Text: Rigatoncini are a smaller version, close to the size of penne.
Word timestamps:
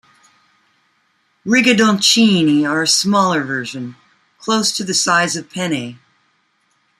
Rigatoncini 1.45 2.67
are 2.67 2.81
a 2.81 2.87
smaller 2.87 3.43
version, 3.43 3.95
close 4.39 4.71
to 4.75 4.83
the 4.83 4.95
size 4.95 5.35
of 5.35 5.51
penne. 5.51 5.99